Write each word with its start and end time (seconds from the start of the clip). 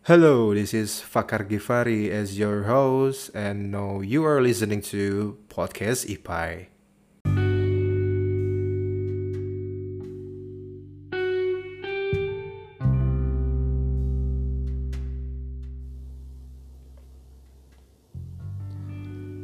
Hello, 0.00 0.56
this 0.56 0.72
is 0.72 1.04
Fakar 1.04 1.44
Gifari 1.44 2.08
as 2.08 2.40
your 2.40 2.64
host, 2.64 3.28
and 3.36 3.68
now 3.68 4.00
you 4.00 4.24
are 4.24 4.40
listening 4.40 4.80
to 4.80 5.36
Podcast 5.52 6.08
IPAI. 6.08 6.72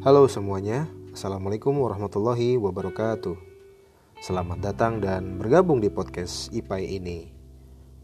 Halo 0.01 0.25
semuanya, 0.33 0.89
Assalamualaikum 1.13 1.77
warahmatullahi 1.77 2.57
wabarakatuh. 2.57 3.37
Selamat 4.25 4.65
datang 4.65 5.05
dan 5.05 5.37
bergabung 5.37 5.85
di 5.85 5.93
podcast 5.93 6.49
IPAI 6.49 6.97
ini 6.97 7.36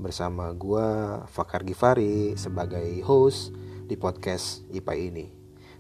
bersama 0.03 0.51
gua 0.51 1.23
Fakar 1.31 1.63
Gifari 1.63 2.35
sebagai 2.35 2.99
host 3.07 3.55
di 3.87 3.95
podcast 3.95 4.67
IPA 4.75 4.95
ini. 4.99 5.27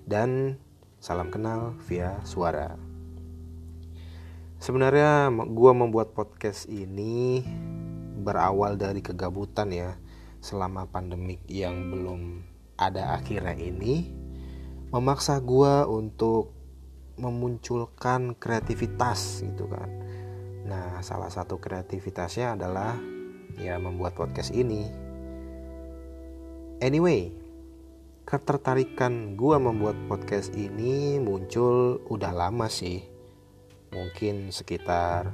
Dan 0.06 0.54
salam 1.02 1.34
kenal 1.34 1.74
via 1.90 2.22
suara. 2.22 2.78
Sebenarnya 4.62 5.27
gua 5.50 5.74
membuat 5.74 6.14
podcast 6.14 6.70
ini 6.70 7.42
berawal 8.22 8.78
dari 8.78 9.02
kegabutan 9.02 9.74
ya 9.74 9.98
selama 10.38 10.86
pandemik 10.86 11.42
yang 11.50 11.91
belum 11.91 12.46
ada 12.78 13.18
akhirnya 13.18 13.58
ini 13.58 14.14
memaksa 14.94 15.42
gua 15.42 15.91
untuk 15.91 16.54
memunculkan 17.18 18.38
kreativitas 18.38 19.42
gitu 19.42 19.66
kan. 19.66 19.91
Nah, 20.62 21.02
salah 21.02 21.28
satu 21.28 21.58
kreativitasnya 21.58 22.54
adalah 22.54 22.94
ya 23.61 23.77
membuat 23.77 24.16
podcast 24.16 24.55
ini. 24.55 24.88
Anyway, 26.83 27.30
ketertarikan 28.25 29.34
gue 29.34 29.56
membuat 29.59 29.94
podcast 30.06 30.55
ini 30.55 31.19
muncul 31.19 32.00
udah 32.09 32.33
lama 32.33 32.70
sih. 32.70 33.03
Mungkin 33.92 34.48
sekitar 34.48 35.28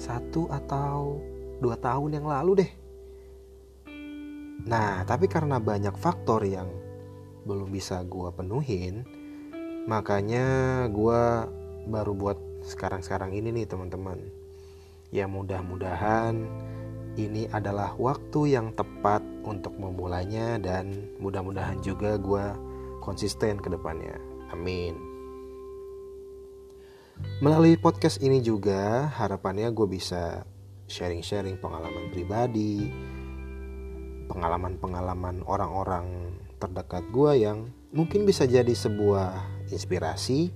satu 0.00 0.48
atau 0.50 1.20
dua 1.60 1.76
tahun 1.78 2.18
yang 2.18 2.26
lalu 2.26 2.64
deh. 2.64 2.72
Nah, 4.64 5.04
tapi 5.04 5.28
karena 5.28 5.60
banyak 5.60 5.92
faktor 6.00 6.40
yang 6.48 6.72
belum 7.44 7.68
bisa 7.68 8.00
gue 8.08 8.32
penuhin, 8.32 9.04
makanya 9.84 10.46
gue 10.88 11.22
baru 11.84 12.12
buat 12.16 12.38
sekarang-sekarang 12.64 13.36
ini 13.36 13.52
nih 13.52 13.68
teman-teman. 13.68 14.16
Ya 15.12 15.28
mudah-mudahan 15.28 16.48
ini 17.14 17.46
adalah 17.50 17.94
waktu 17.96 18.58
yang 18.58 18.74
tepat 18.74 19.22
untuk 19.46 19.74
memulainya 19.78 20.58
dan 20.58 21.14
mudah-mudahan 21.22 21.78
juga 21.84 22.18
gue 22.18 22.44
konsisten 23.04 23.60
ke 23.60 23.68
depannya. 23.70 24.16
Amin. 24.50 24.96
Melalui 27.38 27.78
podcast 27.78 28.18
ini 28.22 28.42
juga 28.42 29.06
harapannya 29.14 29.70
gue 29.70 29.86
bisa 29.86 30.42
sharing-sharing 30.90 31.56
pengalaman 31.62 32.10
pribadi, 32.10 32.90
pengalaman-pengalaman 34.26 35.46
orang-orang 35.46 36.36
terdekat 36.58 37.04
gue 37.14 37.32
yang 37.44 37.70
mungkin 37.94 38.26
bisa 38.26 38.48
jadi 38.48 38.72
sebuah 38.74 39.30
inspirasi, 39.70 40.50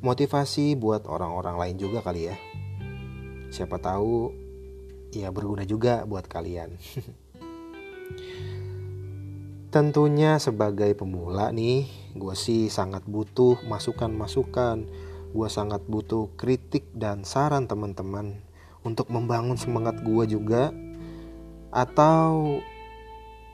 motivasi 0.00 0.74
buat 0.80 1.04
orang-orang 1.04 1.56
lain 1.60 1.76
juga 1.76 2.00
kali 2.00 2.32
ya. 2.32 2.36
Siapa 3.50 3.76
tahu 3.82 4.32
ya 5.14 5.30
berguna 5.34 5.66
juga 5.66 6.06
buat 6.06 6.26
kalian. 6.26 6.74
Tentunya 9.70 10.42
sebagai 10.42 10.90
pemula 10.98 11.54
nih, 11.54 11.86
gue 12.18 12.34
sih 12.34 12.66
sangat 12.66 13.06
butuh 13.06 13.62
masukan-masukan. 13.70 14.82
Gue 15.30 15.46
sangat 15.46 15.86
butuh 15.86 16.26
kritik 16.34 16.90
dan 16.90 17.22
saran 17.22 17.70
teman-teman 17.70 18.42
untuk 18.82 19.06
membangun 19.14 19.54
semangat 19.54 20.02
gue 20.02 20.26
juga. 20.26 20.74
Atau 21.70 22.58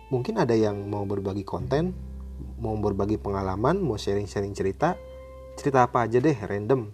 mungkin 0.08 0.40
ada 0.40 0.56
yang 0.56 0.88
mau 0.88 1.04
berbagi 1.04 1.44
konten, 1.44 1.92
mau 2.56 2.72
berbagi 2.80 3.20
pengalaman, 3.20 3.76
mau 3.76 4.00
sharing-sharing 4.00 4.56
cerita. 4.56 4.96
Cerita 5.60 5.84
apa 5.84 6.08
aja 6.08 6.16
deh, 6.16 6.32
random. 6.32 6.88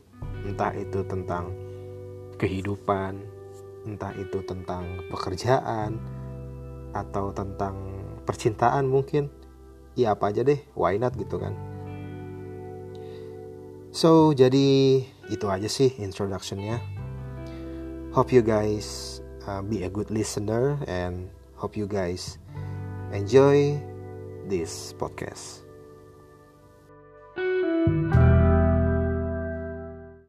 Entah 0.50 0.74
itu 0.74 1.06
tentang 1.06 1.54
kehidupan, 2.42 3.22
entah 3.86 4.14
itu 4.14 4.42
tentang 4.46 5.02
pekerjaan 5.10 5.98
atau 6.92 7.32
tentang 7.32 7.74
percintaan 8.22 8.86
mungkin 8.86 9.32
ya 9.98 10.14
apa 10.14 10.30
aja 10.30 10.46
deh 10.46 10.60
why 10.76 10.96
not 11.00 11.16
gitu 11.18 11.40
kan. 11.40 11.56
So 13.92 14.32
jadi 14.32 15.02
itu 15.28 15.46
aja 15.48 15.68
sih 15.68 15.92
introductionnya. 16.00 16.80
Hope 18.12 18.32
you 18.32 18.44
guys 18.44 19.20
uh, 19.48 19.64
be 19.64 19.84
a 19.84 19.90
good 19.90 20.12
listener 20.12 20.76
and 20.84 21.32
hope 21.56 21.76
you 21.76 21.88
guys 21.88 22.36
enjoy 23.12 23.80
this 24.48 24.92
podcast 25.00 25.64